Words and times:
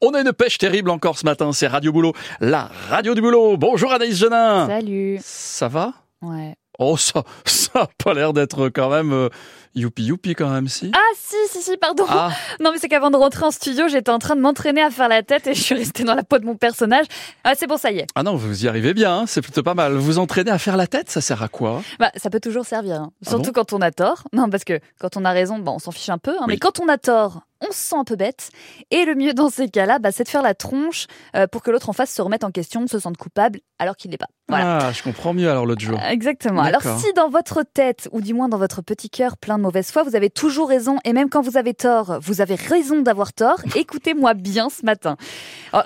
On 0.00 0.14
a 0.14 0.20
une 0.20 0.32
pêche 0.32 0.58
terrible 0.58 0.90
encore 0.90 1.18
ce 1.18 1.24
matin, 1.24 1.52
c'est 1.52 1.66
Radio 1.66 1.90
Boulot, 1.92 2.12
la 2.38 2.70
radio 2.88 3.14
du 3.14 3.20
boulot. 3.20 3.56
Bonjour 3.56 3.92
Anaïs 3.92 4.16
Genin. 4.16 4.68
Salut. 4.68 5.18
Ça 5.20 5.66
va? 5.66 5.92
Ouais. 6.22 6.54
Oh, 6.78 6.96
ça, 6.96 7.24
ça 7.44 7.80
a 7.82 7.88
pas 8.04 8.14
l'air 8.14 8.32
d'être 8.32 8.68
quand 8.68 8.90
même 8.90 9.12
euh, 9.12 9.28
youpi 9.74 10.04
youpi 10.04 10.34
quand 10.34 10.48
même, 10.50 10.68
si. 10.68 10.90
Ah 10.94 10.98
si, 11.16 11.36
si, 11.50 11.62
si, 11.62 11.76
pardon. 11.76 12.04
Ah, 12.08 12.30
Non 12.60 12.70
mais 12.72 12.78
c'est 12.78 12.88
qu'avant 12.88 13.10
de 13.10 13.16
rentrer 13.16 13.44
en 13.44 13.50
studio, 13.50 13.88
j'étais 13.88 14.10
en 14.10 14.18
train 14.18 14.36
de 14.36 14.40
m'entraîner 14.40 14.82
à 14.82 14.90
faire 14.90 15.08
la 15.08 15.22
tête 15.22 15.46
et 15.46 15.54
je 15.54 15.60
suis 15.62 15.74
restée 15.74 16.04
dans 16.04 16.14
la 16.14 16.22
peau 16.24 16.38
de 16.38 16.44
mon 16.46 16.56
personnage. 16.56 17.06
Ah 17.44 17.52
c'est 17.56 17.66
bon, 17.66 17.76
ça 17.76 17.90
y 17.90 17.98
est. 17.98 18.06
ah 18.14 18.22
non, 18.22 18.34
vous 18.36 18.64
y 18.64 18.68
arrivez 18.68 18.94
bien, 18.94 19.20
hein, 19.20 19.24
c'est 19.26 19.42
plutôt 19.42 19.62
pas 19.62 19.74
mal. 19.74 19.94
Vous 19.94 20.18
entraînez 20.18 20.50
à 20.50 20.58
faire 20.58 20.76
la 20.76 20.86
tête, 20.86 21.10
ça 21.10 21.20
sert 21.20 21.42
à 21.42 21.48
quoi? 21.48 21.82
Bah 21.98 22.10
ça 22.16 22.30
peut 22.30 22.40
toujours 22.40 22.64
servir. 22.66 22.96
hein. 23.02 23.10
Ah 23.26 23.30
Surtout 23.30 23.46
bon 23.52 23.52
quand 23.52 23.72
on 23.72 23.80
a 23.80 23.90
tort. 23.90 24.24
Non 24.32 24.48
parce 24.50 24.64
que 24.64 24.80
quand 25.00 25.16
on 25.16 25.24
a 25.24 25.30
raison, 25.32 25.58
bah, 25.58 25.72
on 25.74 25.78
s'en 25.78 25.90
fiche 25.92 26.08
un 26.10 26.18
peu. 26.18 26.32
hein. 26.32 26.40
Oui. 26.46 26.54
Mais 26.54 26.56
quand 26.58 26.80
on 26.80 26.88
a 26.88 26.98
tort, 26.98 27.40
on 27.60 27.72
se 27.72 27.78
sent 27.78 27.96
un 27.98 28.04
peu 28.04 28.14
bête. 28.16 28.50
Et 28.92 29.04
le 29.04 29.14
mieux 29.16 29.34
dans 29.34 29.48
ces 29.50 29.68
cas-là, 29.68 29.98
bah, 29.98 30.12
c'est 30.12 30.22
de 30.24 30.28
faire 30.28 30.42
la 30.42 30.54
tronche 30.54 31.06
euh, 31.34 31.46
pour 31.48 31.62
que 31.62 31.70
l'autre 31.72 31.88
en 31.88 31.92
face 31.92 32.12
se 32.12 32.22
remette 32.22 32.44
en 32.44 32.50
question, 32.52 32.86
se 32.86 32.98
sente 33.00 33.16
coupable 33.16 33.60
alors 33.80 33.96
qu'il 33.96 34.10
n'est 34.12 34.16
pas. 34.16 34.28
Voilà. 34.48 34.78
Ah, 34.88 34.92
je 34.92 35.02
comprends 35.02 35.34
mieux 35.34 35.50
alors 35.50 35.66
l'autre 35.66 35.80
jour. 35.82 35.98
Exactement. 36.08 36.62
Alors 36.62 36.82
si 36.82 37.12
dans 37.14 37.28
votre 37.28 37.62
tête, 37.64 38.08
ou 38.12 38.20
du 38.20 38.32
moins 38.32 38.48
dans 38.48 38.58
votre 38.58 38.80
petit 38.82 39.10
cœur 39.10 39.36
plein 39.36 39.57
de 39.58 39.62
mauvaise 39.62 39.90
foi, 39.90 40.02
vous 40.02 40.16
avez 40.16 40.30
toujours 40.30 40.68
raison, 40.68 40.98
et 41.04 41.12
même 41.12 41.28
quand 41.28 41.42
vous 41.42 41.56
avez 41.56 41.74
tort, 41.74 42.18
vous 42.22 42.40
avez 42.40 42.54
raison 42.54 43.02
d'avoir 43.02 43.32
tort, 43.32 43.58
écoutez-moi 43.76 44.34
bien 44.34 44.68
ce 44.70 44.84
matin. 44.84 45.16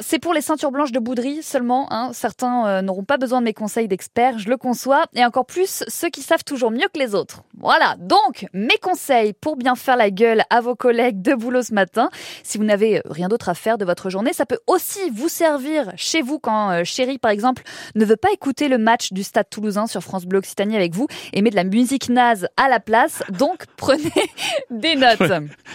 C'est 0.00 0.20
pour 0.20 0.32
les 0.32 0.40
ceintures 0.40 0.70
blanches 0.70 0.92
de 0.92 1.00
bouderie 1.00 1.42
seulement, 1.42 1.92
hein. 1.92 2.10
certains 2.12 2.66
euh, 2.66 2.82
n'auront 2.82 3.02
pas 3.02 3.16
besoin 3.16 3.40
de 3.40 3.46
mes 3.46 3.54
conseils 3.54 3.88
d'experts, 3.88 4.38
je 4.38 4.48
le 4.48 4.56
conçois, 4.56 5.06
et 5.14 5.24
encore 5.24 5.46
plus 5.46 5.82
ceux 5.88 6.08
qui 6.08 6.20
savent 6.22 6.44
toujours 6.44 6.70
mieux 6.70 6.86
que 6.92 7.00
les 7.00 7.14
autres. 7.14 7.42
Voilà, 7.58 7.96
donc 7.98 8.46
mes 8.52 8.78
conseils 8.80 9.32
pour 9.32 9.56
bien 9.56 9.74
faire 9.74 9.96
la 9.96 10.10
gueule 10.10 10.42
à 10.50 10.60
vos 10.60 10.76
collègues 10.76 11.20
de 11.20 11.34
boulot 11.34 11.62
ce 11.62 11.74
matin, 11.74 12.10
si 12.42 12.58
vous 12.58 12.64
n'avez 12.64 12.98
euh, 12.98 13.02
rien 13.06 13.28
d'autre 13.28 13.48
à 13.48 13.54
faire 13.54 13.78
de 13.78 13.84
votre 13.84 14.10
journée, 14.10 14.32
ça 14.32 14.46
peut 14.46 14.60
aussi 14.66 15.10
vous 15.10 15.28
servir 15.28 15.92
chez 15.96 16.22
vous 16.22 16.38
quand 16.38 16.70
euh, 16.70 16.84
chérie 16.84 17.18
par 17.18 17.30
exemple 17.30 17.62
ne 17.94 18.04
veut 18.04 18.16
pas 18.16 18.32
écouter 18.32 18.68
le 18.68 18.78
match 18.78 19.12
du 19.12 19.22
Stade 19.22 19.48
Toulousain 19.50 19.86
sur 19.86 20.02
France 20.02 20.26
Bleu 20.26 20.38
Occitanie 20.38 20.76
avec 20.76 20.94
vous 20.94 21.06
et 21.32 21.42
met 21.42 21.50
de 21.50 21.56
la 21.56 21.64
musique 21.64 22.08
naze 22.08 22.48
à 22.56 22.68
la 22.68 22.80
place. 22.80 23.22
Donc 23.30 23.61
prenez 23.76 24.12
des 24.70 24.96
notes. 24.96 25.20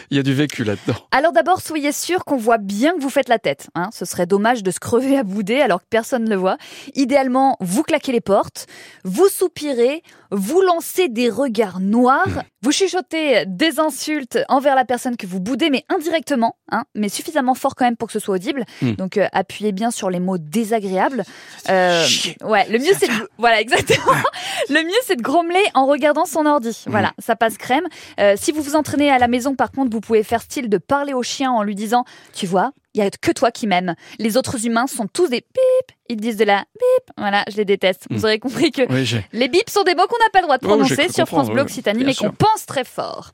Il 0.10 0.18
y 0.18 0.20
a 0.20 0.24
du 0.24 0.34
vécu 0.34 0.64
là-dedans. 0.64 0.98
Alors 1.12 1.32
d'abord, 1.32 1.62
soyez 1.62 1.92
sûr 1.92 2.26
qu'on 2.26 2.38
voit 2.38 2.58
bien 2.58 2.94
que 2.96 3.02
vous 3.02 3.10
faites 3.10 3.30
la 3.30 3.40
tête. 3.40 3.70
Hein. 3.76 3.90
Ce 3.94 4.06
serait 4.06 4.26
dommage 4.26 4.64
de 4.64 4.72
se 4.72 4.80
crever 4.80 5.18
à 5.18 5.24
bouder 5.24 5.60
alors 5.62 5.82
que 5.82 5.88
personne 5.90 6.24
ne 6.24 6.30
le 6.30 6.36
voit. 6.36 6.58
Idéalement, 6.96 7.58
vous 7.60 7.84
claquez 7.84 8.12
les 8.12 8.22
portes, 8.22 8.68
vous 9.04 9.28
soupirez, 9.28 10.04
vous 10.32 10.62
lancez 10.62 11.08
des 11.10 11.30
regards 11.30 11.80
noirs, 11.80 12.44
vous 12.62 12.72
chuchotez 12.72 13.46
des 13.46 13.80
insultes 13.80 14.40
envers 14.50 14.76
la 14.76 14.86
personne 14.86 15.18
que 15.18 15.28
vous 15.28 15.40
boudez, 15.40 15.70
mais 15.70 15.86
indirectement, 15.90 16.58
hein, 16.72 16.84
mais 16.96 17.10
suffisamment 17.10 17.54
fort 17.54 17.76
quand 17.76 17.86
même 17.86 17.98
pour 17.98 18.08
que 18.08 18.14
ce 18.14 18.20
soit 18.20 18.36
audible. 18.36 18.66
Hmm. 18.82 18.94
Donc 18.94 19.18
euh, 19.18 19.28
appuyez 19.32 19.72
bien 19.72 19.92
sur 19.92 20.10
les 20.10 20.20
mots 20.20 20.38
désagréables. 20.38 21.24
Euh, 21.70 22.06
ouais, 22.44 22.68
le 22.70 22.80
mieux 22.80 22.94
c'est 22.98 23.08
de... 23.08 23.30
voilà 23.38 23.62
exactement. 23.62 24.14
le 24.70 24.84
mieux 24.84 25.00
c'est 25.06 25.16
de 25.16 25.22
grommeler 25.22 25.64
en 25.74 25.86
regardant 25.86 26.26
son 26.26 26.46
ordi. 26.46 26.84
Voilà, 26.88 27.14
ça 27.20 27.36
passe 27.36 27.58
crème. 27.58 27.88
Euh, 28.20 28.36
si 28.38 28.52
vous 28.52 28.62
vous 28.62 28.76
entraînez 28.76 29.10
à 29.10 29.20
la 29.20 29.28
maison, 29.28 29.56
par 29.56 29.72
contre, 29.72 29.92
vous 29.92 30.02
pouvez 30.02 30.24
faire 30.24 30.42
style 30.42 30.70
de 30.70 30.78
parler 30.78 31.14
au 31.14 31.24
chien 31.24 31.52
en 31.52 31.64
lui 31.64 31.76
disant, 31.76 32.06
tu 32.34 32.46
vois, 32.48 32.72
il 32.94 33.04
y 33.04 33.06
a 33.06 33.10
que 33.10 33.32
toi 33.32 33.52
qui 33.52 33.68
m'aimes. 33.68 33.96
Les 34.20 34.38
autres 34.38 34.66
humains 34.66 34.88
sont 34.88 35.08
tous 35.08 35.30
des 35.30 35.42
pip. 35.42 35.97
Ils 36.10 36.18
disent 36.18 36.38
de 36.38 36.46
la 36.46 36.60
bip. 36.60 37.14
Voilà, 37.18 37.44
je 37.50 37.58
les 37.58 37.66
déteste. 37.66 38.06
Vous 38.10 38.26
aurez 38.26 38.40
compris 38.40 38.72
que 38.72 38.82
Oui, 38.92 39.10
les 39.34 39.48
bips 39.48 39.70
sont 39.70 39.84
des 39.84 39.96
mots 39.96 40.08
qu'on 40.08 40.18
n'a 40.18 40.30
pas 40.32 40.40
le 40.40 40.46
droit 40.46 40.58
de 40.58 40.66
prononcer 40.66 41.10
sur 41.10 41.26
France 41.26 41.48
Bleu 41.48 41.62
oui, 41.62 41.62
Occitanie, 41.62 42.00
bien 42.00 42.08
mais 42.08 42.16
qu'on 42.16 42.32
pense 42.32 42.66
très 42.66 42.84
fort. 42.84 43.32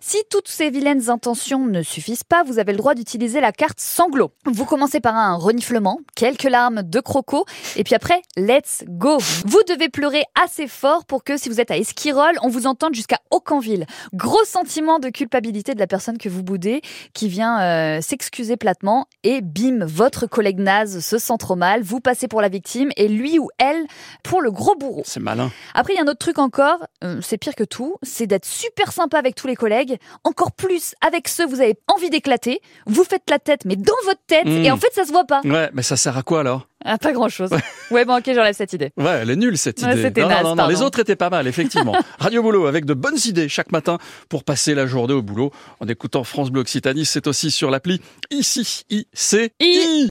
Si 0.00 0.16
toutes 0.30 0.48
ces 0.48 0.70
vilaines 0.70 1.10
intentions 1.10 1.66
ne 1.66 1.82
suffisent 1.82 2.24
pas, 2.24 2.42
vous 2.42 2.58
avez 2.58 2.72
le 2.72 2.78
droit 2.78 2.94
d'utiliser 2.94 3.40
la 3.40 3.52
carte 3.52 3.80
sanglot. 3.80 4.30
Vous 4.46 4.64
commencez 4.64 5.00
par 5.00 5.14
un 5.14 5.34
reniflement, 5.34 6.00
quelques 6.14 6.44
larmes 6.44 6.82
de 6.82 7.00
croco, 7.00 7.44
et 7.76 7.84
puis 7.84 7.94
après, 7.94 8.22
let's 8.36 8.84
go. 8.86 9.18
Vous 9.44 9.60
devez 9.68 9.88
pleurer 9.88 10.24
assez 10.42 10.66
fort 10.66 11.04
pour 11.04 11.24
que, 11.24 11.36
si 11.36 11.48
vous 11.48 11.60
êtes 11.60 11.70
à 11.70 11.76
Esquirol, 11.76 12.32
on 12.42 12.48
vous 12.48 12.66
entende 12.66 12.94
jusqu'à 12.94 13.18
Aucanville. 13.30 13.86
Gros 14.14 14.44
sentiment 14.44 14.98
de 14.98 15.10
culpabilité 15.10 15.74
de 15.74 15.78
la 15.78 15.86
personne 15.86 16.16
que 16.16 16.28
vous 16.28 16.42
boudez, 16.42 16.80
qui 17.12 17.28
vient 17.28 17.60
euh, 17.60 18.00
s'excuser 18.00 18.56
platement, 18.56 19.06
et 19.24 19.40
bim, 19.42 19.84
votre 19.84 20.26
collègue 20.26 20.58
naze 20.58 21.04
se 21.04 21.18
sent 21.18 21.36
trop 21.38 21.56
mal, 21.56 21.82
vous 21.82 22.00
passez 22.08 22.26
pour 22.26 22.40
la 22.40 22.48
victime, 22.48 22.88
et 22.96 23.06
lui 23.06 23.38
ou 23.38 23.50
elle 23.58 23.84
pour 24.22 24.40
le 24.40 24.50
gros 24.50 24.74
bourreau. 24.76 25.02
C'est 25.04 25.20
malin. 25.20 25.50
Après, 25.74 25.92
il 25.92 25.96
y 25.96 25.98
a 25.98 26.02
un 26.02 26.06
autre 26.06 26.18
truc 26.18 26.38
encore, 26.38 26.78
euh, 27.04 27.20
c'est 27.20 27.36
pire 27.36 27.54
que 27.54 27.64
tout, 27.64 27.96
c'est 28.02 28.26
d'être 28.26 28.46
super 28.46 28.92
sympa 28.92 29.18
avec 29.18 29.34
tous 29.34 29.46
les 29.46 29.56
collègues, 29.56 29.98
encore 30.24 30.52
plus 30.52 30.94
avec 31.06 31.28
ceux 31.28 31.44
que 31.44 31.50
vous 31.50 31.60
avez 31.60 31.78
envie 31.94 32.08
d'éclater. 32.08 32.62
Vous 32.86 33.04
faites 33.04 33.28
la 33.28 33.38
tête, 33.38 33.66
mais 33.66 33.76
dans 33.76 33.92
votre 34.06 34.22
tête, 34.26 34.46
et 34.46 34.70
en 34.70 34.78
fait, 34.78 34.88
ça 34.94 35.04
se 35.04 35.12
voit 35.12 35.26
pas. 35.26 35.42
Ouais, 35.44 35.68
mais 35.74 35.82
ça 35.82 35.98
sert 35.98 36.16
à 36.16 36.22
quoi 36.22 36.40
alors? 36.40 36.66
Ah, 36.84 36.96
pas 36.96 37.12
grand 37.12 37.28
chose. 37.28 37.50
ouais, 37.90 38.04
bon, 38.04 38.16
ok, 38.18 38.24
j'enlève 38.26 38.54
cette 38.54 38.72
idée. 38.72 38.90
Ouais, 38.96 39.18
elle 39.22 39.30
est 39.30 39.36
nulle 39.36 39.58
cette 39.58 39.82
Ouais, 39.82 39.92
idée. 39.92 40.02
c'était 40.02 40.22
non, 40.22 40.28
non, 40.28 40.54
naze, 40.54 40.56
non, 40.56 40.66
les 40.68 40.80
autres 40.80 41.00
étaient 41.00 41.16
pas 41.16 41.28
mal, 41.28 41.46
effectivement. 41.48 41.94
Radio 42.20 42.40
Boulot 42.40 42.66
avec 42.66 42.84
de 42.84 42.94
bonnes 42.94 43.18
idées 43.26 43.48
chaque 43.48 43.72
matin 43.72 43.98
pour 44.28 44.44
passer 44.44 44.74
la 44.74 44.86
journée 44.86 45.12
au 45.12 45.20
boulot 45.20 45.50
en 45.80 45.88
écoutant 45.88 46.22
France 46.24 46.50
Bleu 46.50 46.60
Occitanie. 46.62 47.04
C'est 47.04 47.26
aussi 47.26 47.50
sur 47.50 47.70
l'appli 47.70 48.00
ICI. 48.30 48.84
ICI. 48.90 50.06